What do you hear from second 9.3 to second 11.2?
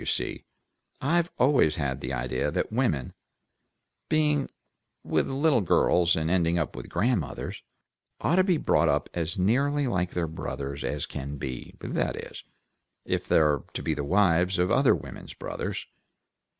nearly like their brothers as